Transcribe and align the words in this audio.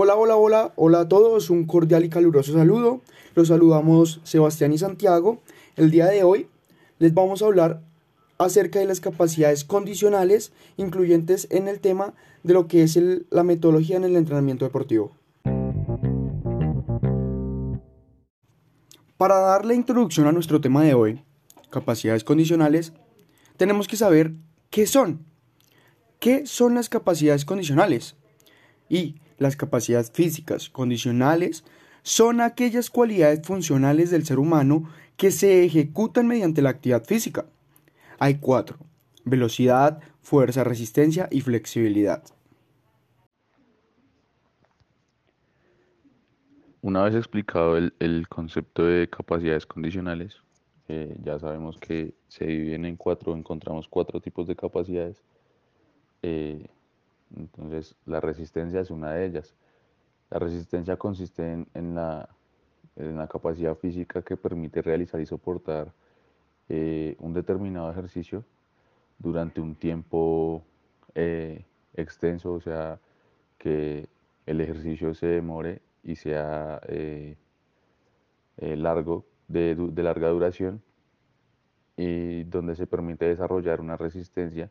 Hola, 0.00 0.14
hola, 0.14 0.36
hola, 0.36 0.72
hola 0.76 1.00
a 1.00 1.08
todos, 1.08 1.50
un 1.50 1.64
cordial 1.64 2.04
y 2.04 2.08
caluroso 2.08 2.52
saludo. 2.52 3.00
Los 3.34 3.48
saludamos 3.48 4.20
Sebastián 4.22 4.72
y 4.72 4.78
Santiago. 4.78 5.42
El 5.74 5.90
día 5.90 6.06
de 6.06 6.22
hoy 6.22 6.46
les 7.00 7.12
vamos 7.14 7.42
a 7.42 7.46
hablar 7.46 7.82
acerca 8.38 8.78
de 8.78 8.84
las 8.84 9.00
capacidades 9.00 9.64
condicionales 9.64 10.52
incluyentes 10.76 11.48
en 11.50 11.66
el 11.66 11.80
tema 11.80 12.14
de 12.44 12.54
lo 12.54 12.68
que 12.68 12.84
es 12.84 12.96
la 13.30 13.42
metodología 13.42 13.96
en 13.96 14.04
el 14.04 14.14
entrenamiento 14.14 14.64
deportivo. 14.64 15.10
Para 19.16 19.38
dar 19.40 19.66
la 19.66 19.74
introducción 19.74 20.28
a 20.28 20.32
nuestro 20.32 20.60
tema 20.60 20.84
de 20.84 20.94
hoy, 20.94 21.24
capacidades 21.70 22.22
condicionales, 22.22 22.92
tenemos 23.56 23.88
que 23.88 23.96
saber 23.96 24.34
qué 24.70 24.86
son. 24.86 25.26
¿Qué 26.20 26.46
son 26.46 26.76
las 26.76 26.88
capacidades 26.88 27.44
condicionales? 27.44 28.14
Y 28.88 29.16
las 29.38 29.56
capacidades 29.56 30.10
físicas 30.10 30.68
condicionales 30.68 31.64
son 32.02 32.40
aquellas 32.40 32.90
cualidades 32.90 33.46
funcionales 33.46 34.10
del 34.10 34.24
ser 34.24 34.38
humano 34.38 34.88
que 35.16 35.30
se 35.30 35.64
ejecutan 35.64 36.26
mediante 36.26 36.62
la 36.62 36.70
actividad 36.70 37.04
física. 37.04 37.46
Hay 38.18 38.36
cuatro. 38.36 38.78
Velocidad, 39.24 40.00
fuerza, 40.22 40.64
resistencia 40.64 41.28
y 41.30 41.40
flexibilidad. 41.40 42.22
Una 46.80 47.02
vez 47.02 47.14
explicado 47.14 47.76
el, 47.76 48.28
concepto 48.28 48.84
de 48.84 49.10
capacidades 49.10 49.66
condicionales, 49.66 50.36
eh, 50.88 51.16
ya 51.22 51.38
sabemos 51.38 51.76
que 51.78 52.14
se 52.28 52.46
dividen 52.46 52.86
en 52.86 52.96
cuatro, 52.96 53.36
encontramos 53.36 53.88
cuatro 53.88 54.20
tipos 54.20 54.46
de 54.46 54.56
capacidades. 54.56 55.22
Eh, 56.22 56.68
entonces, 57.36 57.94
la 58.06 58.20
resistencia 58.20 58.80
es 58.80 58.90
una 58.90 59.12
de 59.12 59.26
ellas. 59.26 59.54
La 60.30 60.38
resistencia 60.38 60.96
consiste 60.96 61.66
en, 61.74 61.94
la, 61.94 62.28
capacidad 63.30 63.76
física 63.76 64.22
que 64.22 64.36
permite 64.36 64.82
realizar 64.82 65.20
y 65.20 65.26
soportar 65.26 65.92
eh, 66.68 67.16
un 67.20 67.32
determinado 67.32 67.90
ejercicio 67.90 68.44
durante 69.18 69.60
un 69.60 69.74
tiempo 69.74 70.62
eh, 71.14 71.64
extenso, 71.94 72.52
o 72.52 72.60
sea, 72.60 72.98
que 73.58 74.08
el 74.46 74.60
ejercicio 74.60 75.14
se 75.14 75.26
demore 75.26 75.80
y 76.02 76.16
sea 76.16 76.80
eh, 76.88 77.36
largo, 78.56 79.24
de, 79.48 79.74
de 79.74 80.02
larga 80.02 80.28
duración, 80.28 80.82
y 81.96 82.44
donde 82.44 82.76
se 82.76 82.86
permite 82.86 83.26
desarrollar 83.26 83.80
una 83.80 83.96
resistencia 83.96 84.70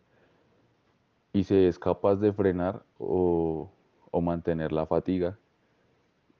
y 1.33 1.43
se 1.43 1.67
es 1.67 1.79
capaz 1.79 2.15
de 2.15 2.33
frenar 2.33 2.83
o, 2.99 3.71
mantener 4.21 4.71
la 4.71 4.87
fatiga 4.87 5.37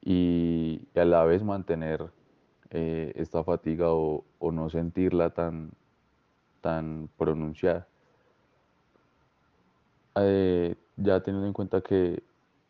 y, 0.02 0.82
a 0.96 1.06
la 1.06 1.24
vez 1.26 1.44
mantener 1.44 2.10
eh, 2.72 3.14
esta 3.16 3.44
fatiga 3.44 3.92
o, 3.92 4.26
no 4.42 4.70
sentirla 4.70 5.30
tan, 5.30 5.72
tan 6.62 7.08
pronunciada. 7.18 7.88
Eh, 10.16 10.76
ya 10.96 11.22
teniendo 11.22 11.46
en 11.46 11.54
cuenta 11.54 11.82
que 11.82 12.24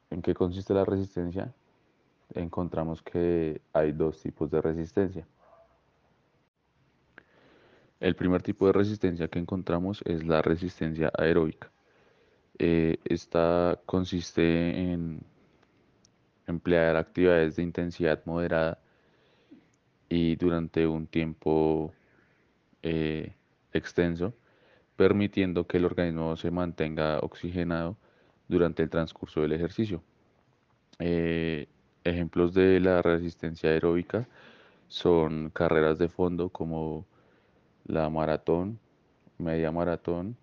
en 0.09 0.21
qué 0.21 0.33
consiste 0.33 0.73
la 0.73 0.83
resistencia, 0.83 1.53
encontramos 2.33 3.01
que 3.01 3.61
hay 3.71 3.93
dos 3.93 4.21
tipos 4.21 4.51
de 4.51 4.61
resistencia. 4.61 5.25
El 7.99 8.15
primer 8.15 8.43
tipo 8.43 8.67
de 8.67 8.73
resistencia 8.73 9.27
que 9.27 9.39
encontramos 9.39 10.01
es 10.05 10.25
la 10.25 10.41
resistencia 10.41 11.11
aeróbica. 11.17 11.71
Eh, 12.59 12.97
esta 13.05 13.79
consiste 13.85 14.91
en 14.91 15.21
emplear 16.47 16.95
actividades 16.95 17.55
de 17.55 17.63
intensidad 17.63 18.21
moderada 18.25 18.79
y 20.09 20.35
durante 20.37 20.87
un 20.87 21.07
tiempo 21.07 21.93
eh, 22.81 23.33
extenso, 23.73 24.33
permitiendo 24.95 25.67
que 25.67 25.77
el 25.77 25.85
organismo 25.85 26.35
se 26.37 26.51
mantenga 26.51 27.19
oxigenado 27.19 27.97
durante 28.47 28.83
el 28.83 28.89
transcurso 28.89 29.41
del 29.41 29.53
ejercicio. 29.53 30.01
Eh, 30.99 31.67
ejemplos 32.03 32.53
de 32.53 32.79
la 32.79 33.01
resistencia 33.01 33.69
aeróbica 33.69 34.27
son 34.87 35.49
carreras 35.51 35.99
de 35.99 36.07
fondo 36.09 36.49
como 36.49 37.05
la 37.85 38.09
maratón, 38.09 38.79
media 39.37 39.71
maratón, 39.71 40.37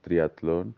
triatlón 0.00 0.74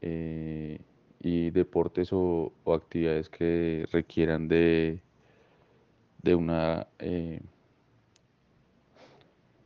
eh, 0.00 0.78
y 1.20 1.50
deportes 1.50 2.10
o, 2.12 2.52
actividades 2.66 3.28
que 3.28 3.86
requieran 3.92 4.48
de, 4.48 5.00
de 6.22 6.34
una 6.34 6.86
eh, 6.98 7.40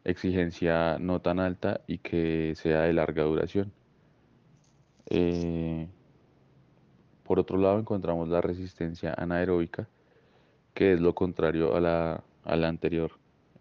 exigencia 0.04 0.98
no 0.98 1.20
tan 1.20 1.40
alta 1.40 1.80
y 1.86 1.98
que 1.98 2.54
sea 2.56 2.82
de 2.82 2.92
larga 2.92 3.24
duración. 3.24 3.72
Eh, 5.10 5.88
por 7.24 7.38
otro 7.38 7.58
lado 7.58 7.78
encontramos 7.78 8.28
la 8.28 8.40
resistencia 8.40 9.14
anaeróbica, 9.14 9.88
que 10.74 10.92
es 10.92 11.00
lo 11.00 11.14
contrario 11.14 11.74
a 11.74 11.80
la, 11.80 12.24
a 12.44 12.56
la 12.56 12.68
anterior. 12.68 13.12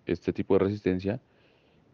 Este 0.06 0.32
tipo 0.32 0.54
de 0.54 0.60
resistencia 0.60 1.20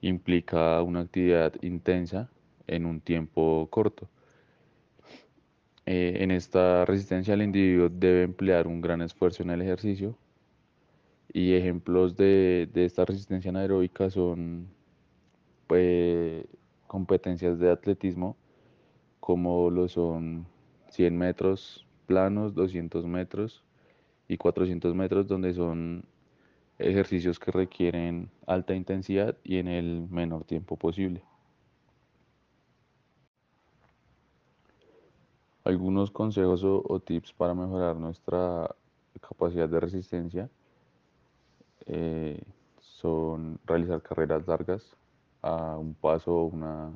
implica 0.02 0.82
una 0.82 1.02
actividad 1.02 1.54
intensa 1.62 2.30
en 2.68 2.86
un 2.86 3.02
tiempo 3.02 3.68
corto. 3.70 4.10
Eh, 5.86 6.18
en 6.22 6.32
esta 6.32 6.86
resistencia 6.86 7.34
el 7.34 7.42
individuo 7.42 7.90
debe 7.90 8.24
emplear 8.24 8.68
un 8.68 8.80
gran 8.80 9.02
esfuerzo 9.02 9.44
en 9.44 9.50
el 9.50 9.62
ejercicio 9.62 10.18
y 11.34 11.54
ejemplos 11.56 12.16
de, 12.16 12.70
esta 12.76 13.04
resistencia 13.06 13.50
anaeróbica 13.50 14.10
son 14.10 14.68
pues, 15.68 16.46
competencias 16.88 17.60
de 17.60 17.72
atletismo 17.72 18.38
como 19.20 19.70
lo 19.70 19.88
son 19.88 20.46
100 20.90 21.18
metros 21.18 21.88
planos, 22.06 22.54
200 22.54 23.06
metros 23.06 23.64
y 24.28 24.38
400 24.38 24.94
metros 24.96 25.28
donde 25.28 25.54
son 25.54 26.06
ejercicios 26.80 27.40
que 27.40 27.52
requieren 27.52 28.30
alta 28.48 28.76
intensidad 28.76 29.38
y 29.44 29.58
en 29.58 29.68
el 29.68 30.08
menor 30.10 30.44
tiempo 30.44 30.78
posible. 30.78 31.24
Algunos 35.64 36.12
consejos 36.12 36.62
o, 36.66 37.00
tips 37.00 37.32
para 37.34 37.54
mejorar 37.54 37.96
nuestra 37.96 38.76
capacidad 39.22 39.70
de 39.70 39.80
resistencia 39.80 40.50
eh, 41.86 42.42
son 42.82 43.60
realizar 43.66 44.02
carreras 44.02 44.46
largas 44.46 44.98
a 45.42 45.78
un 45.78 45.94
paso 45.94 46.36
o 46.36 46.46
una 46.46 46.92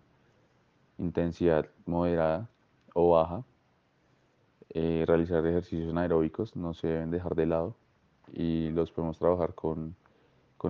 intensidad 0.98 1.66
moderada 1.86 2.50
o 2.94 3.12
baja, 3.12 3.44
eh, 4.70 5.06
realizar 5.08 5.46
ejercicios 5.46 5.92
anaeróbicos 5.92 6.56
no 6.56 6.74
se 6.74 6.88
deben 6.88 7.12
dejar 7.12 7.36
de 7.36 7.46
lado 7.46 7.76
y 8.34 8.70
los 8.72 8.92
podemos 8.92 9.18
trabajar 9.18 9.56
con 9.56 9.96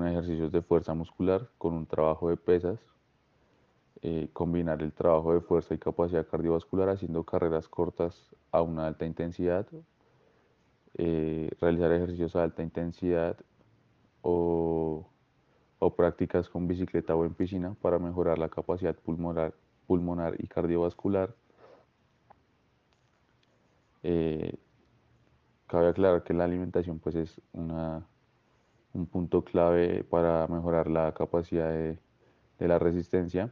ejercicios 0.07 0.51
de 0.51 0.61
fuerza 0.61 0.93
muscular, 0.93 1.49
con 1.57 1.73
un 1.73 1.87
trabajo 1.87 2.29
de 2.29 2.37
pesas 2.37 2.79
eh, 4.03 4.29
combinar 4.31 4.83
el 4.83 4.93
trabajo 4.93 5.33
de 5.33 5.41
fuerza 5.41 5.73
y 5.73 5.79
capacidad 5.79 6.27
cardiovascular 6.27 6.89
haciendo 6.89 7.23
carreras 7.23 7.67
cortas 7.67 8.35
a 8.51 8.61
una 8.61 8.85
alta 8.85 9.05
intensidad, 9.07 9.65
eh, 10.95 11.49
realizar 11.59 11.91
ejercicios 11.91 12.35
a 12.35 12.43
alta 12.43 12.61
intensidad 12.61 13.37
o, 14.21 15.09
prácticas 15.95 16.49
con 16.49 16.67
bicicleta 16.67 17.15
o 17.15 17.25
en 17.25 17.33
piscina 17.33 17.75
para 17.81 17.97
mejorar 17.97 18.37
la 18.37 18.49
capacidad 18.49 18.95
pulmonar, 18.95 19.53
pulmonar 19.87 20.35
y 20.37 20.47
cardiovascular. 20.47 21.33
Eh, 24.03 24.53
cabe 25.65 25.87
aclarar 25.87 26.23
que 26.23 26.33
la 26.33 26.43
alimentación 26.43 26.99
pues 26.99 27.15
es 27.15 27.41
una, 27.53 28.05
un 28.93 29.07
punto 29.07 29.43
clave 29.43 30.03
para 30.03 30.47
mejorar 30.47 30.87
la 30.89 31.13
capacidad 31.13 31.71
de 31.71 32.67
la 32.67 32.77
resistencia. 32.79 33.51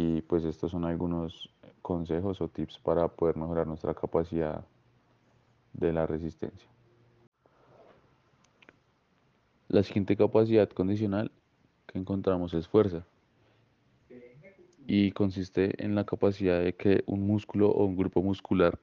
Y 0.00 0.22
pues 0.22 0.44
estos 0.44 0.70
son 0.70 0.84
algunos 0.84 1.50
consejos 1.82 2.40
o 2.40 2.46
tips 2.46 2.78
para 2.78 3.08
poder 3.08 3.36
mejorar 3.36 3.66
nuestra 3.66 3.94
capacidad 3.94 4.64
de 5.72 5.92
la 5.92 6.06
resistencia. 6.06 6.68
La 9.66 9.82
siguiente 9.82 10.16
capacidad 10.16 10.68
condicional 10.68 11.32
que 11.88 11.98
encontramos 11.98 12.54
es 12.54 12.68
fuerza 12.68 13.04
y 14.86 15.10
consiste 15.10 15.84
en 15.84 15.96
la 15.96 16.04
capacidad 16.04 16.62
de 16.62 16.76
que 16.76 17.02
un 17.06 17.26
músculo 17.26 17.68
o 17.68 17.84
un 17.84 17.96
grupo 17.96 18.22
muscular 18.22 18.78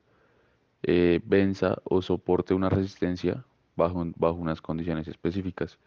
eh, 0.83 1.21
venza 1.23 1.77
o 1.85 2.01
soporte 2.01 2.53
una 2.53 2.67
resistencia 2.67 3.45
bajo, 3.77 4.05
bajo 4.17 4.35
unas 4.35 4.61
condiciones 4.61 5.07
específicas. 5.07 5.79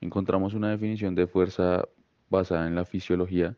Encontramos 0.00 0.54
una 0.54 0.70
definición 0.70 1.14
de 1.14 1.28
fuerza 1.28 1.84
basada 2.28 2.66
en 2.66 2.74
la 2.74 2.84
fisiología 2.84 3.56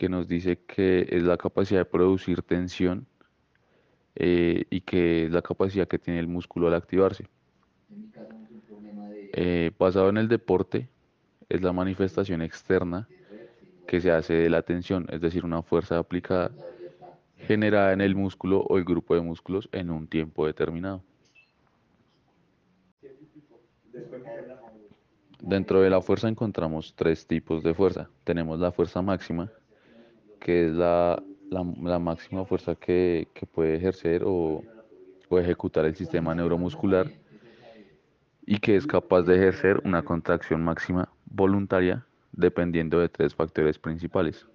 que 0.00 0.08
nos 0.08 0.26
dice 0.26 0.56
que 0.66 1.06
es 1.10 1.22
la 1.24 1.36
capacidad 1.36 1.80
de 1.80 1.84
producir 1.84 2.40
tensión 2.40 3.06
eh, 4.14 4.64
y 4.70 4.80
que 4.80 5.26
es 5.26 5.30
la 5.30 5.42
capacidad 5.42 5.86
que 5.86 5.98
tiene 5.98 6.18
el 6.18 6.26
músculo 6.26 6.68
al 6.68 6.74
activarse. 6.74 7.26
Eh, 9.34 9.70
basado 9.78 10.08
en 10.08 10.16
el 10.16 10.26
deporte, 10.26 10.88
es 11.50 11.60
la 11.60 11.74
manifestación 11.74 12.40
externa 12.40 13.08
que 13.86 14.00
se 14.00 14.10
hace 14.10 14.32
de 14.32 14.48
la 14.48 14.62
tensión, 14.62 15.06
es 15.10 15.20
decir, 15.20 15.44
una 15.44 15.60
fuerza 15.60 15.98
aplicada 15.98 16.50
generada 17.46 17.92
en 17.92 18.00
el 18.00 18.14
músculo 18.14 18.60
o 18.62 18.78
el 18.78 18.84
grupo 18.84 19.14
de 19.14 19.20
músculos 19.20 19.68
en 19.70 19.90
un 19.90 20.06
tiempo 20.06 20.46
determinado. 20.46 21.02
Dentro 25.42 25.82
de 25.82 25.90
la 25.90 26.00
fuerza 26.00 26.26
encontramos 26.26 26.94
tres 26.96 27.26
tipos 27.26 27.62
de 27.62 27.74
fuerza. 27.74 28.08
Tenemos 28.24 28.58
la 28.58 28.72
fuerza 28.72 29.02
máxima, 29.02 29.50
que 30.40 30.66
es 30.66 30.72
la, 30.72 31.22
máxima 32.00 32.44
fuerza 32.44 32.74
que, 32.74 33.28
puede 33.52 33.76
ejercer 33.76 34.22
o, 34.24 34.64
o 35.28 35.38
ejecutar 35.38 35.84
el 35.84 35.94
sistema 35.94 36.34
neuromuscular 36.34 37.10
y 38.46 38.58
que 38.58 38.76
es 38.76 38.86
capaz 38.86 39.22
de 39.22 39.36
ejercer 39.36 39.80
una 39.84 40.02
contracción 40.02 40.64
máxima 40.64 41.08
voluntaria 41.26 42.04
dependiendo 42.32 42.98
de 42.98 43.08
tres 43.08 43.34
factores 43.34 43.78
principales. 43.78 44.46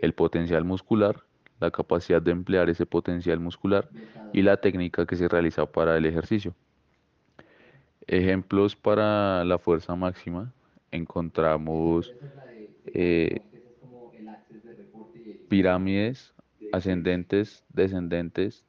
El 0.00 0.12
potencial 0.12 0.64
muscular, 0.64 1.16
la 1.60 1.70
capacidad 1.70 2.22
de 2.22 2.30
emplear 2.30 2.70
ese 2.70 2.86
potencial 2.86 3.40
muscular 3.40 3.88
y 4.32 4.42
la 4.42 4.56
técnica 4.56 5.06
que 5.06 5.16
se 5.16 5.28
realiza 5.28 5.66
para 5.66 5.96
el 5.96 6.06
ejercicio. 6.06 6.54
Ejemplos 8.06 8.76
para 8.76 9.44
la 9.44 9.58
fuerza 9.58 9.96
máxima 9.96 10.52
encontramos 10.90 12.12
eh, 12.86 13.40
pirámides 15.48 16.34
ascendentes, 16.72 17.64
descendentes, 17.68 18.64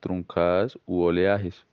truncadas 0.00 0.78
u 0.86 1.02
oleajes. 1.02 1.64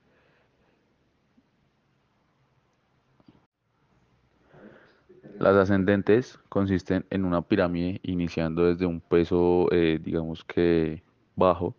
Las 5.39 5.55
ascendentes 5.55 6.39
consisten 6.49 7.05
en 7.09 7.25
una 7.25 7.41
pirámide 7.41 7.99
iniciando 8.03 8.65
desde 8.65 8.85
un 8.85 9.01
peso, 9.01 9.67
eh, 9.71 9.99
digamos 9.99 10.43
que 10.43 11.01
bajo, 11.35 11.75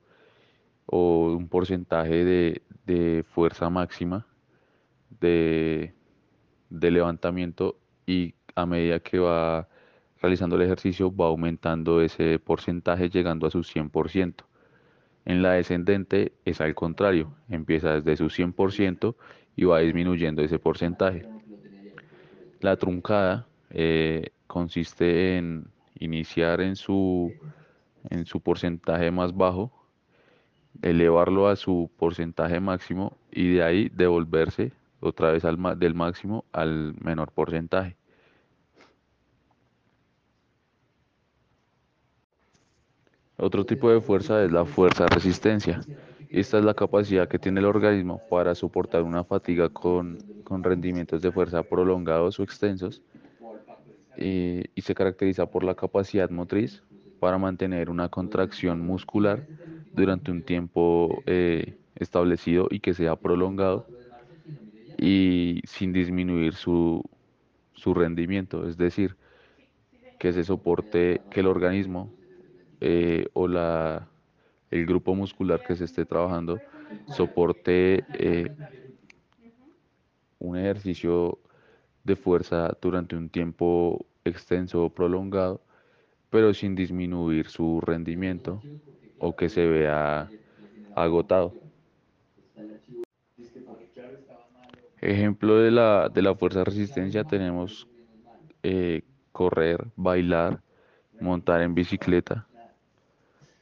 o 0.86 1.34
un 1.36 1.48
porcentaje 1.48 2.24
de, 2.24 3.24
fuerza 3.32 3.70
máxima 3.70 4.26
de, 5.20 5.94
levantamiento 6.70 7.78
y 8.04 8.34
a 8.54 8.66
medida 8.66 9.00
que 9.00 9.19
va 9.19 9.69
realizando 10.22 10.54
el 10.54 10.62
ejercicio 10.62 11.14
va 11.14 11.26
aumentando 11.26 12.00
ese 12.00 12.38
porcentaje 12.38 13.10
llegando 13.10 13.46
a 13.46 13.50
su 13.50 13.58
100%. 13.64 14.44
En 15.24 15.42
la 15.42 15.52
descendente 15.52 16.32
es 16.44 16.60
al 16.60 16.74
contrario, 16.74 17.34
empieza 17.48 18.00
desde 18.00 18.16
su 18.16 18.26
100% 18.26 19.16
y 19.56 19.64
va 19.64 19.80
disminuyendo 19.80 20.42
ese 20.42 20.60
porcentaje. 20.60 21.26
La 22.60 22.76
truncada 22.76 23.46
eh, 23.70 24.30
consiste 24.46 25.36
en 25.36 25.66
iniciar 25.98 26.60
en 26.60 26.76
su, 26.76 27.32
en 28.08 28.24
su 28.24 28.40
porcentaje 28.40 29.10
más 29.10 29.36
bajo, 29.36 29.72
elevarlo 30.82 31.48
a 31.48 31.56
su 31.56 31.90
porcentaje 31.96 32.60
máximo 32.60 33.16
y 33.30 33.54
de 33.54 33.62
ahí 33.62 33.88
devolverse 33.92 34.72
otra 35.00 35.32
vez 35.32 35.42
del 35.76 35.94
máximo 35.94 36.44
al 36.52 36.94
menor 37.00 37.32
porcentaje. 37.32 37.96
Otro 43.42 43.66
tipo 43.66 43.90
de 43.90 44.00
fuerza 44.00 44.44
es 44.44 44.52
la 44.52 44.64
fuerza 44.64 45.08
resistencia. 45.08 45.80
Esta 46.30 46.58
es 46.58 46.64
la 46.64 46.74
capacidad 46.74 47.26
que 47.28 47.40
tiene 47.40 47.58
el 47.58 47.66
organismo 47.66 48.20
para 48.28 48.54
soportar 48.54 49.02
una 49.02 49.24
fatiga 49.24 49.68
con, 49.68 50.22
con 50.44 50.62
rendimientos 50.62 51.20
de 51.22 51.32
fuerza 51.32 51.64
prolongados 51.64 52.38
o 52.38 52.44
extensos 52.44 53.02
eh, 54.16 54.64
y 54.76 54.80
se 54.82 54.94
caracteriza 54.94 55.46
por 55.46 55.64
la 55.64 55.74
capacidad 55.74 56.30
motriz 56.30 56.84
para 57.18 57.36
mantener 57.36 57.90
una 57.90 58.08
contracción 58.08 58.80
muscular 58.80 59.44
durante 59.92 60.30
un 60.30 60.44
tiempo 60.44 61.24
eh, 61.26 61.74
establecido 61.96 62.68
y 62.70 62.78
que 62.78 62.94
sea 62.94 63.16
prolongado 63.16 63.88
y 64.96 65.62
sin 65.64 65.92
disminuir 65.92 66.54
su, 66.54 67.02
su 67.74 67.92
rendimiento, 67.92 68.68
es 68.68 68.76
decir, 68.76 69.16
que 70.18 70.32
se 70.32 70.44
soporte 70.44 71.22
que 71.30 71.40
el 71.40 71.48
organismo 71.48 72.12
eh, 72.82 73.29
o 73.34 73.49
la, 73.49 74.08
el 74.70 74.87
grupo 74.87 75.14
muscular 75.14 75.62
que 75.62 75.76
se 75.76 75.84
esté 75.87 76.06
trabajando 76.06 76.64
soporte 77.06 78.08
un 80.38 80.56
ejercicio 80.58 81.38
de 82.05 82.17
fuerza 82.17 82.76
durante 82.81 83.17
un 83.17 83.31
tiempo 83.31 84.06
extenso 84.25 84.84
o 84.84 84.90
prolongado, 84.90 85.62
pero 86.31 86.55
sin 86.55 86.75
disminuir 86.76 87.49
su 87.49 87.81
rendimiento 87.81 88.64
o 89.19 89.37
que 89.37 89.49
se 89.49 89.67
vea 89.67 90.32
agotado. 90.94 91.56
Ejemplo 95.00 95.58
de 95.58 95.70
la, 95.70 96.08
de 96.08 96.23
la 96.23 96.34
fuerza 96.34 96.64
resistencia 96.64 97.25
tenemos 97.25 97.88
eh, 98.62 99.02
correr, 99.32 99.87
bailar, 99.96 100.62
montar 101.19 101.62
en 101.62 101.75
bicicleta. 101.75 102.49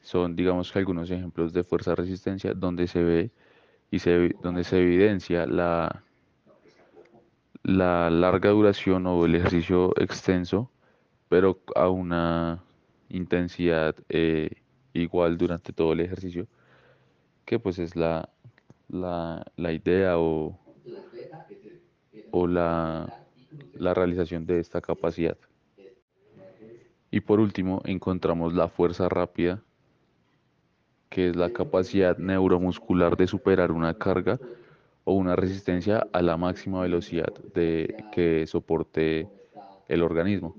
Son, 0.03 0.35
digamos 0.35 0.73
que 0.73 0.79
algunos 0.79 1.11
ejemplos 1.11 1.53
de 1.53 1.65
fuerza 1.65 1.95
resistencia 1.95 2.55
donde 2.55 2.87
se 2.87 3.03
ve 3.03 3.31
y 3.91 3.99
se, 3.99 4.35
donde 4.43 4.65
se 4.65 4.79
evidencia 4.81 5.47
la, 5.47 6.03
la 7.63 8.11
larga 8.11 8.51
duración 8.51 9.07
o 9.07 9.25
el 9.25 9.35
ejercicio 9.35 9.93
extenso, 10.01 10.71
pero 11.29 11.61
a 11.75 11.89
una 11.89 12.63
intensidad 13.09 13.95
eh, 14.09 14.51
igual 14.93 15.37
durante 15.37 15.73
todo 15.73 15.93
el 15.93 16.01
ejercicio, 16.01 16.47
que 17.45 17.59
pues 17.59 17.79
es 17.79 17.97
la, 17.97 18.29
la, 18.89 19.73
idea 19.73 20.19
o, 20.19 20.59
o 22.31 22.47
la, 22.47 23.13
la 23.75 23.95
realización 23.95 24.47
de 24.47 24.61
esta 24.61 24.81
capacidad. 24.81 25.37
Y 27.11 27.21
por 27.21 27.41
último, 27.41 27.83
encontramos 27.85 28.55
la 28.55 28.69
fuerza 28.69 29.09
rápida, 29.09 29.63
que 31.11 31.29
es 31.29 31.37
la 31.37 31.51
capacidad 31.51 32.17
neuromuscular 32.17 33.17
de 33.17 33.27
superar 33.27 33.73
una 33.73 33.93
carga 33.93 34.39
o 35.05 35.15
una 35.15 35.37
resistencia 35.37 36.07
a 36.13 36.23
la 36.23 36.37
máxima 36.37 36.81
velocidad 36.83 37.33
de, 37.53 37.95
que 38.13 38.47
soporte 38.47 39.29
el 39.89 40.03
organismo. 40.03 40.55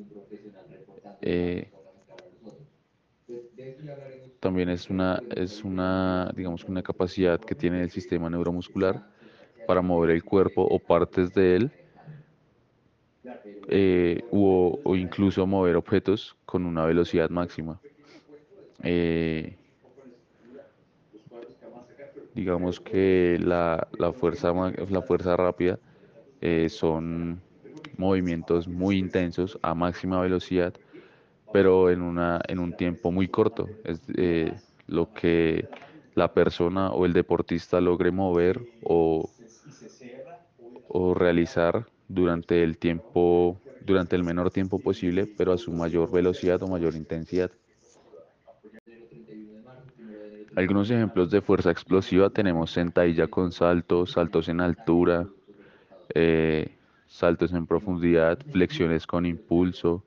Eh, 1.22 1.72
también 4.42 4.70
es 4.70 4.90
una, 4.90 5.24
es 5.30 5.64
una, 5.64 6.32
digamos, 6.36 6.66
una 6.66 6.84
capacidad 6.84 7.40
que 7.40 7.56
tiene 7.56 7.82
el 7.84 7.90
sistema 7.90 8.30
neuromuscular 8.30 9.02
para 9.66 9.82
mover 9.82 10.10
el 10.10 10.24
cuerpo 10.24 10.64
o 10.64 10.80
partes 10.80 11.34
de 11.34 11.56
él 11.56 11.72
eh, 13.70 14.22
o, 14.32 14.82
incluso 14.98 15.48
mover 15.48 15.78
objetos 15.78 16.36
con 16.46 16.66
una 16.66 16.86
velocidad 16.86 17.30
máxima. 17.30 17.80
Eh, 18.84 19.61
digamos 22.34 22.80
que 22.80 23.38
la, 23.42 23.88
fuerza, 24.14 24.54
la 24.90 25.02
fuerza 25.02 25.36
rápida 25.38 25.80
eh, 26.42 26.70
son 26.70 27.42
movimientos 27.98 28.68
muy 28.68 28.98
intensos 28.98 29.60
a 29.62 29.74
máxima 29.76 30.22
velocidad, 30.22 30.74
pero 31.52 31.90
en, 31.92 32.02
una, 32.02 32.42
en 32.48 32.60
un 32.60 32.74
tiempo 32.74 33.12
muy 33.12 33.28
corto. 33.28 33.70
Es 33.84 34.02
eh, 34.16 34.62
lo 34.88 35.14
que 35.14 35.70
la 36.16 36.34
persona 36.34 36.92
o 36.92 37.06
el 37.06 37.14
deportista 37.14 37.82
logre 37.82 38.12
mover 38.12 38.62
o, 38.84 39.30
o 40.88 41.14
realizar 41.14 41.88
durante 42.08 42.64
el 42.64 42.78
tiempo, 42.78 43.62
durante 43.80 44.16
el 44.16 44.24
menor 44.24 44.52
tiempo 44.52 44.80
posible, 44.80 45.28
pero 45.28 45.54
a 45.54 45.58
su 45.58 45.72
mayor 45.74 46.12
velocidad 46.12 46.62
o 46.64 46.68
mayor 46.68 46.96
intensidad. 46.96 47.52
Algunos 50.56 50.90
ejemplos 50.92 51.30
de 51.32 51.42
fuerza 51.42 51.72
explosiva 51.72 52.30
tenemos 52.30 52.72
sentadilla 52.72 53.28
con 53.28 53.52
saltos, 53.52 54.12
saltos 54.12 54.50
en 54.50 54.62
altura, 54.62 55.30
eh, 56.14 56.78
saltos 57.08 57.54
en 57.54 57.66
profundidad, 57.68 58.40
flexiones 58.52 59.08
con 59.08 59.26
impulso. 59.26 60.04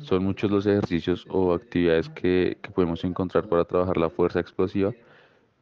Son 0.00 0.24
muchos 0.24 0.50
los 0.50 0.66
ejercicios 0.66 1.26
o 1.28 1.54
actividades 1.54 2.08
que, 2.10 2.58
que 2.62 2.70
podemos 2.70 3.04
encontrar 3.04 3.48
para 3.48 3.64
trabajar 3.64 3.96
la 3.96 4.10
fuerza 4.10 4.40
explosiva, 4.40 4.94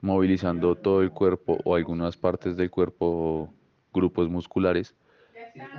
movilizando 0.00 0.76
todo 0.76 1.02
el 1.02 1.12
cuerpo 1.12 1.60
o 1.64 1.74
algunas 1.76 2.16
partes 2.16 2.56
del 2.56 2.70
cuerpo 2.70 3.54
grupos 3.92 4.28
musculares 4.28 4.94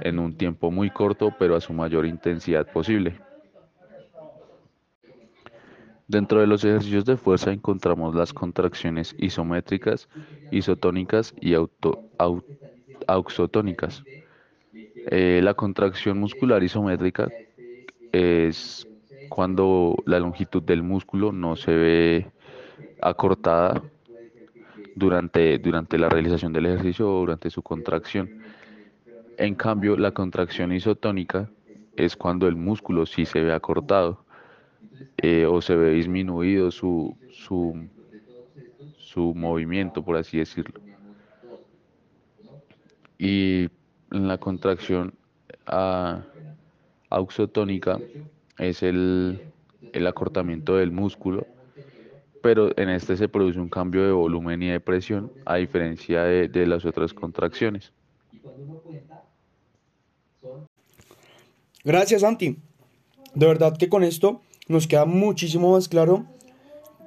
en 0.02 0.20
un 0.20 0.36
tiempo 0.38 0.72
muy 0.72 0.92
corto, 0.92 1.32
pero 1.32 1.56
a 1.56 1.62
su 1.62 1.74
mayor 1.74 2.06
intensidad 2.06 2.68
posible. 2.70 3.22
Dentro 6.10 6.40
de 6.40 6.48
los 6.48 6.66
ejercicios 6.66 7.06
de 7.06 7.18
fuerza 7.18 7.52
encontramos 7.52 8.16
las 8.16 8.34
contracciones 8.34 9.16
isométricas, 9.20 10.10
isotónicas 10.50 11.36
y 11.40 11.54
auxotónicas. 13.06 14.04
Eh, 14.74 15.40
la 15.44 15.54
contracción 15.54 16.18
muscular 16.18 16.64
isométrica 16.64 17.28
es 18.12 18.88
cuando 19.30 19.98
la 20.08 20.20
longitud 20.20 20.64
del 20.64 20.82
músculo 20.82 21.32
no 21.32 21.56
se 21.56 21.76
ve 21.76 22.32
acortada 23.04 23.80
durante, 24.96 25.60
durante 25.60 26.00
la 26.00 26.10
realización 26.10 26.54
del 26.54 26.66
ejercicio 26.66 27.08
o 27.08 27.20
durante 27.20 27.52
su 27.52 27.62
contracción. 27.62 28.42
En 29.38 29.54
cambio, 29.54 29.96
la 29.96 30.12
contracción 30.12 30.72
isotónica 30.72 31.52
es 31.96 32.16
cuando 32.16 32.48
el 32.48 32.56
músculo 32.56 33.06
sí 33.06 33.26
se 33.26 33.42
ve 33.42 33.54
acortado 33.54 34.26
eh, 35.18 35.46
o 35.46 35.62
se 35.62 35.76
ve 35.76 35.92
disminuido 35.92 36.72
su, 36.72 37.16
su, 37.32 37.88
su 38.98 39.34
movimiento, 39.34 40.04
por 40.04 40.18
así 40.18 40.38
decirlo. 40.38 40.80
Y 43.18 43.68
la 44.10 44.38
contracción 44.38 45.14
ah, 45.68 46.22
auxotónica 47.10 48.00
es 48.58 48.82
el, 48.84 49.42
acortamiento 50.08 50.78
del 50.78 50.92
músculo, 50.92 51.46
pero 52.42 52.72
en 52.78 52.90
este 52.90 53.18
se 53.18 53.28
produce 53.28 53.60
un 53.60 53.70
cambio 53.70 54.06
de 54.06 54.12
volumen 54.12 54.64
y 54.64 54.70
de 54.70 54.80
presión 54.80 55.32
a 55.46 55.56
diferencia 55.56 56.24
de, 56.24 56.48
de 56.48 56.66
las 56.66 56.86
otras 56.86 57.14
contracciones. 57.14 57.92
Gracias, 61.84 62.22
Santi. 62.22 62.58
De 63.34 63.46
verdad 63.46 63.78
que 63.78 63.90
con 63.90 64.04
esto 64.04 64.42
nos 64.70 64.88
queda 64.88 65.04
muchísimo 65.06 65.74
más 65.74 65.90
claro 65.90 66.26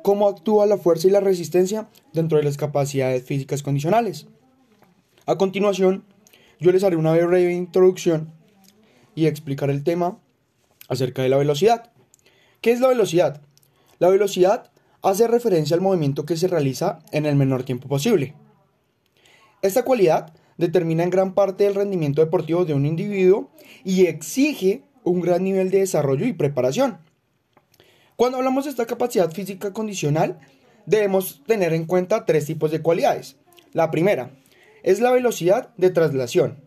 cómo 0.02 0.28
actúa 0.28 0.66
la 0.66 0.76
fuerza 0.76 1.08
y 1.08 1.12
la 1.12 1.20
resistencia 1.20 1.88
dentro 2.12 2.36
de 2.36 2.44
las 2.44 2.58
capacidades 2.58 3.24
físicas 3.24 3.62
condicionales. 3.62 4.26
A 5.26 5.38
continuación, 5.38 6.04
yo 6.60 6.72
les 6.72 6.84
haré 6.84 6.96
una 6.96 7.12
breve 7.12 7.54
introducción 7.54 8.32
y 9.14 9.26
explicaré 9.26 9.72
el 9.72 9.84
tema 9.84 10.18
acerca 10.88 11.22
de 11.22 11.28
la 11.28 11.38
velocidad. 11.38 11.92
¿Qué 12.60 12.72
es 12.72 12.80
la 12.80 12.88
velocidad? 12.88 13.40
La 14.00 14.08
velocidad 14.08 14.70
hace 15.00 15.28
referencia 15.28 15.76
al 15.76 15.80
movimiento 15.80 16.26
que 16.26 16.36
se 16.36 16.48
realiza 16.48 16.98
en 17.12 17.26
el 17.26 17.36
menor 17.36 17.62
tiempo 17.62 17.88
posible. 17.88 18.34
Esta 19.62 19.84
cualidad 19.84 20.34
determina 20.56 21.04
en 21.04 21.10
gran 21.10 21.34
parte 21.34 21.66
el 21.66 21.76
rendimiento 21.76 22.20
deportivo 22.20 22.64
de 22.64 22.74
un 22.74 22.86
individuo 22.86 23.50
y 23.84 24.06
exige 24.06 24.82
un 25.04 25.20
gran 25.20 25.44
nivel 25.44 25.70
de 25.70 25.78
desarrollo 25.78 26.26
y 26.26 26.32
preparación. 26.32 26.98
Cuando 28.22 28.38
hablamos 28.38 28.66
de 28.66 28.70
esta 28.70 28.86
capacidad 28.86 29.32
física 29.32 29.72
condicional, 29.72 30.38
debemos 30.86 31.42
tener 31.44 31.72
en 31.72 31.86
cuenta 31.86 32.24
tres 32.24 32.46
tipos 32.46 32.70
de 32.70 32.80
cualidades. 32.80 33.34
La 33.72 33.90
primera, 33.90 34.30
es 34.84 35.00
la 35.00 35.10
velocidad 35.10 35.74
de 35.76 35.90
traslación. 35.90 36.62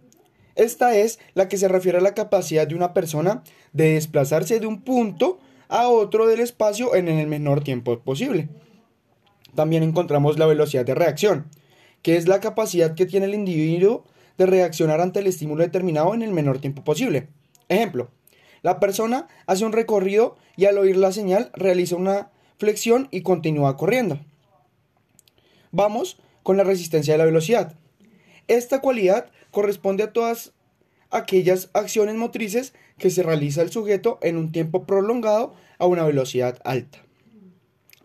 Esta 0.55 0.97
es 0.97 1.17
la 1.33 1.47
que 1.47 1.55
se 1.55 1.69
refiere 1.69 2.00
a 2.00 2.01
la 2.01 2.13
capacidad 2.13 2.67
de 2.67 2.75
una 2.75 2.93
persona 2.93 3.41
de 3.71 3.93
desplazarse 3.93 4.59
de 4.59 4.67
un 4.67 4.81
punto 4.81 5.39
a 5.69 5.88
otro 5.88 6.27
del 6.27 6.41
espacio 6.41 6.93
en 6.93 7.07
el 7.07 7.25
menor 7.27 7.63
tiempo 7.63 7.97
posible. 8.00 8.50
También 9.55 9.81
encontramos 9.81 10.38
la 10.38 10.47
velocidad 10.47 10.83
de 10.83 10.93
reacción, 10.93 11.45
que 12.01 12.17
es 12.17 12.27
la 12.27 12.41
capacidad 12.41 12.95
que 12.95 13.05
tiene 13.05 13.27
el 13.27 13.33
individuo 13.33 14.03
de 14.38 14.45
reaccionar 14.45 15.00
ante 15.00 15.21
el 15.21 15.27
estímulo 15.27 15.63
determinado 15.63 16.13
en 16.15 16.21
el 16.21 16.33
menor 16.33 16.59
tiempo 16.59 16.83
posible. 16.83 17.29
Ejemplo, 17.69 18.09
la 18.65 18.79
persona 18.79 19.27
hace 19.45 19.63
un 19.63 19.74
recorrido 19.74 20.38
y 20.57 20.65
al 20.65 20.79
oír 20.79 20.98
la 20.98 21.12
señal 21.12 21.51
realiza 21.53 21.98
una 21.98 22.31
flexión 22.57 23.07
y 23.12 23.22
continúa 23.22 23.77
corriendo. 23.77 24.19
Vamos 25.69 26.17
con 26.41 26.57
la 26.57 26.63
resistencia 26.63 27.13
de 27.13 27.19
la 27.19 27.25
velocidad. 27.25 27.75
Esta 28.48 28.81
cualidad 28.81 29.29
corresponde 29.51 30.01
a 30.01 30.13
todas 30.13 30.51
aquellas 31.12 31.69
acciones 31.74 32.15
motrices 32.15 32.74
que 32.98 33.12
se 33.12 33.22
realiza 33.22 33.62
el 33.62 33.69
sujeto 33.69 34.17
en 34.24 34.36
un 34.36 34.51
tiempo 34.51 34.88
prolongado 34.88 35.53
a 35.77 35.86
una 35.86 36.03
velocidad 36.03 36.57
alta. 36.63 37.03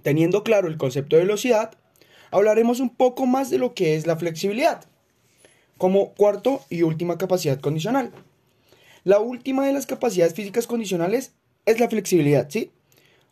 Teniendo 0.03 0.45
claro 0.45 0.69
el 0.69 0.77
concepto 0.77 1.17
de 1.17 1.23
velocidad, 1.23 1.71
hablaremos 2.31 2.81
un 2.81 2.91
poco 2.91 3.25
más 3.25 3.49
de 3.49 3.57
lo 3.57 3.73
que 3.73 3.97
es 3.97 4.07
la 4.07 4.17
flexibilidad, 4.17 4.85
como 5.79 6.13
cuarto 6.13 6.61
y 6.69 6.83
última 6.83 7.17
capacidad 7.17 7.59
condicional. 7.61 8.13
La 9.05 9.19
última 9.19 9.67
de 9.67 9.73
las 9.73 9.87
capacidades 9.87 10.35
físicas 10.35 10.67
condicionales 10.67 11.33
es 11.67 11.81
la 11.81 11.89
flexibilidad, 11.89 12.49
¿sí? 12.51 12.71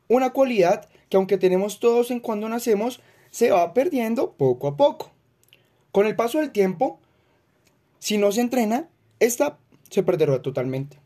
Una 0.08 0.30
cualidad 0.30 0.88
que 1.08 1.16
aunque 1.16 1.38
tenemos 1.38 1.80
todos 1.80 2.10
en 2.10 2.20
cuando 2.20 2.48
nacemos, 2.48 3.00
se 3.30 3.50
va 3.50 3.74
perdiendo 3.74 4.32
poco 4.32 4.68
a 4.68 4.76
poco. 4.76 5.12
Con 5.92 6.06
el 6.06 6.16
paso 6.16 6.38
del 6.38 6.50
tiempo, 6.50 6.98
si 7.98 8.18
no 8.18 8.32
se 8.32 8.40
entrena, 8.40 8.88
esta 9.20 9.58
se 9.90 10.02
perderá 10.02 10.40
totalmente. 10.40 10.98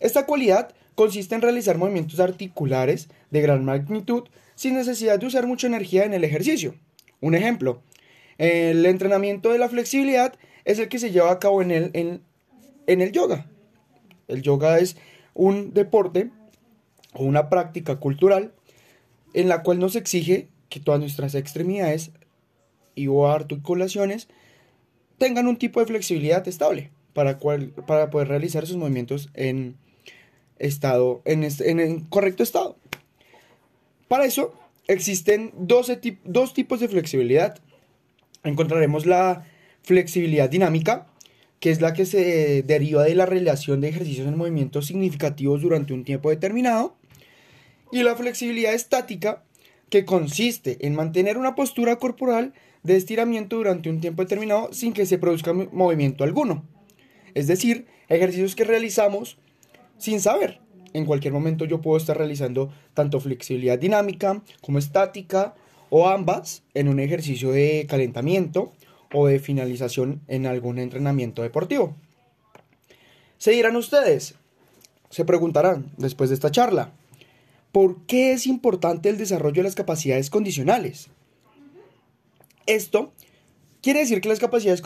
Esta 0.00 0.26
cualidad 0.26 0.74
consiste 0.94 1.34
en 1.34 1.42
realizar 1.42 1.78
movimientos 1.78 2.20
articulares 2.20 3.08
de 3.30 3.40
gran 3.40 3.64
magnitud 3.64 4.24
sin 4.54 4.74
necesidad 4.74 5.18
de 5.18 5.26
usar 5.26 5.46
mucha 5.46 5.66
energía 5.66 6.04
en 6.04 6.14
el 6.14 6.24
ejercicio. 6.24 6.74
Un 7.20 7.34
ejemplo, 7.34 7.82
el 8.38 8.84
entrenamiento 8.86 9.50
de 9.50 9.58
la 9.58 9.68
flexibilidad 9.68 10.34
es 10.64 10.78
el 10.78 10.88
que 10.88 10.98
se 10.98 11.10
lleva 11.10 11.30
a 11.30 11.38
cabo 11.38 11.62
en 11.62 11.70
el, 11.70 11.90
en, 11.94 12.22
en 12.86 13.00
el 13.00 13.12
yoga. 13.12 13.46
El 14.28 14.42
yoga 14.42 14.78
es 14.78 14.96
un 15.34 15.72
deporte 15.74 16.30
o 17.12 17.24
una 17.24 17.48
práctica 17.48 17.96
cultural 17.96 18.52
en 19.34 19.48
la 19.48 19.62
cual 19.62 19.78
nos 19.78 19.96
exige 19.96 20.48
que 20.68 20.80
todas 20.80 21.00
nuestras 21.00 21.34
extremidades 21.34 22.12
y 22.94 23.08
articulaciones 23.08 24.28
tengan 25.18 25.46
un 25.46 25.56
tipo 25.56 25.80
de 25.80 25.86
flexibilidad 25.86 26.46
estable 26.48 26.90
para, 27.12 27.38
para 27.86 28.10
poder 28.10 28.28
realizar 28.28 28.66
sus 28.66 28.76
movimientos 28.76 29.30
en 29.34 29.76
estado 30.58 31.22
en, 31.24 31.44
en 31.44 32.00
correcto 32.00 32.42
estado. 32.42 32.76
Para 34.08 34.24
eso 34.24 34.54
existen 34.86 35.52
dos 35.56 36.54
tipos 36.54 36.80
de 36.80 36.88
flexibilidad. 36.88 37.58
Encontraremos 38.42 39.06
la 39.06 39.44
flexibilidad 39.82 40.48
dinámica, 40.48 41.06
que 41.64 41.70
es 41.70 41.80
la 41.80 41.94
que 41.94 42.04
se 42.04 42.62
deriva 42.62 43.04
de 43.04 43.14
la 43.14 43.24
relación 43.24 43.80
de 43.80 43.88
ejercicios 43.88 44.28
en 44.28 44.36
movimientos 44.36 44.84
significativos 44.84 45.62
durante 45.62 45.94
un 45.94 46.04
tiempo 46.04 46.28
determinado, 46.28 46.94
y 47.90 48.02
la 48.02 48.14
flexibilidad 48.16 48.74
estática, 48.74 49.42
que 49.88 50.04
consiste 50.04 50.86
en 50.86 50.94
mantener 50.94 51.38
una 51.38 51.54
postura 51.54 51.96
corporal 51.96 52.52
de 52.82 52.96
estiramiento 52.96 53.56
durante 53.56 53.88
un 53.88 54.02
tiempo 54.02 54.20
determinado 54.20 54.74
sin 54.74 54.92
que 54.92 55.06
se 55.06 55.16
produzca 55.16 55.54
movimiento 55.54 56.22
alguno. 56.22 56.66
Es 57.32 57.46
decir, 57.46 57.86
ejercicios 58.10 58.54
que 58.54 58.64
realizamos 58.64 59.38
sin 59.96 60.20
saber. 60.20 60.60
En 60.92 61.06
cualquier 61.06 61.32
momento 61.32 61.64
yo 61.64 61.80
puedo 61.80 61.96
estar 61.96 62.18
realizando 62.18 62.74
tanto 62.92 63.20
flexibilidad 63.20 63.78
dinámica 63.78 64.42
como 64.60 64.78
estática 64.78 65.54
o 65.88 66.08
ambas 66.08 66.62
en 66.74 66.88
un 66.88 67.00
ejercicio 67.00 67.52
de 67.52 67.86
calentamiento 67.88 68.74
o 69.14 69.28
de 69.28 69.38
finalización 69.38 70.20
en 70.28 70.44
algún 70.44 70.78
entrenamiento 70.78 71.42
deportivo. 71.42 71.94
Se 73.38 73.52
dirán 73.52 73.76
ustedes, 73.76 74.34
se 75.08 75.24
preguntarán 75.24 75.92
después 75.96 76.30
de 76.30 76.34
esta 76.34 76.50
charla, 76.50 76.92
¿por 77.72 78.02
qué 78.06 78.32
es 78.32 78.46
importante 78.46 79.08
el 79.08 79.16
desarrollo 79.16 79.62
de 79.62 79.68
las 79.68 79.76
capacidades 79.76 80.30
condicionales? 80.30 81.08
Esto 82.66 83.12
quiere 83.82 84.00
decir 84.00 84.20
que 84.20 84.28
las 84.28 84.40
capacidades, 84.40 84.82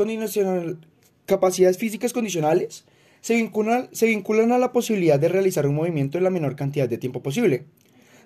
capacidades 1.25 1.79
físicas 1.79 2.13
condicionales 2.13 2.85
se 3.23 3.35
vinculan, 3.35 3.89
se 3.93 4.07
vinculan 4.07 4.53
a 4.53 4.59
la 4.59 4.73
posibilidad 4.73 5.19
de 5.19 5.29
realizar 5.29 5.67
un 5.67 5.75
movimiento 5.75 6.19
en 6.19 6.25
la 6.25 6.31
menor 6.31 6.55
cantidad 6.55 6.89
de 6.89 6.99
tiempo 6.99 7.23
posible. 7.23 7.65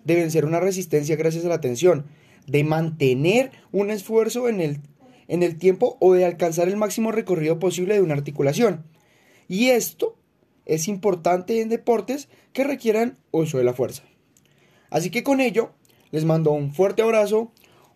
Deben 0.04 0.32
ser 0.32 0.46
una 0.46 0.58
resistencia 0.58 1.14
gracias 1.14 1.44
a 1.44 1.48
la 1.48 1.60
tensión, 1.60 2.06
de 2.48 2.64
mantener 2.64 3.52
un 3.70 3.90
esfuerzo 3.90 4.48
en 4.48 4.60
el, 4.60 4.80
en 5.28 5.42
el 5.42 5.58
tiempo 5.58 5.96
o 6.00 6.14
de 6.14 6.24
alcanzar 6.24 6.68
el 6.68 6.76
máximo 6.76 7.12
recorrido 7.12 7.58
posible 7.58 7.94
de 7.94 8.02
una 8.02 8.14
articulación. 8.14 8.84
Y 9.48 9.68
esto 9.68 10.16
es 10.66 10.88
importante 10.88 11.60
en 11.60 11.68
deportes 11.68 12.28
que 12.52 12.64
requieran 12.64 13.18
uso 13.30 13.58
de 13.58 13.64
la 13.64 13.74
fuerza. 13.74 14.04
Así 14.90 15.10
que 15.10 15.22
con 15.22 15.40
ello, 15.40 15.72
les 16.10 16.24
mando 16.24 16.52
un 16.52 16.72
fuerte 16.72 17.02
abrazo, 17.02 17.50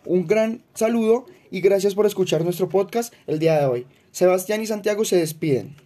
un 0.04 0.26
gran 0.26 0.62
saludo 0.74 1.26
y 1.50 1.60
gracias 1.60 1.94
por 1.94 2.06
escuchar 2.06 2.44
nuestro 2.44 2.68
podcast 2.68 3.12
el 3.26 3.38
día 3.38 3.58
de 3.58 3.66
hoy. 3.66 3.86
Sebastián 4.10 4.62
y 4.62 4.66
Santiago 4.66 5.04
se 5.04 5.16
despiden. 5.16 5.85